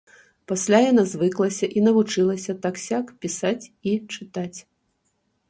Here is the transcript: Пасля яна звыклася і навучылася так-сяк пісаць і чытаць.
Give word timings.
Пасля 0.51 0.77
яна 0.91 1.03
звыклася 1.11 1.69
і 1.81 1.83
навучылася 1.89 2.57
так-сяк 2.65 3.05
пісаць 3.27 3.69
і 3.93 3.95
чытаць. 4.13 4.59